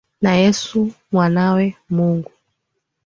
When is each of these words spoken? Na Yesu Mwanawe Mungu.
Na 0.23 0.31
Yesu 0.41 0.81
Mwanawe 1.11 1.65
Mungu. 1.93 2.31